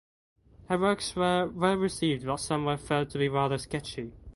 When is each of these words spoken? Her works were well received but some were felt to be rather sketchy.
Her 0.67 0.79
works 0.79 1.15
were 1.15 1.45
well 1.53 1.75
received 1.75 2.25
but 2.25 2.37
some 2.37 2.65
were 2.65 2.77
felt 2.77 3.11
to 3.11 3.19
be 3.19 3.29
rather 3.29 3.59
sketchy. 3.59 4.13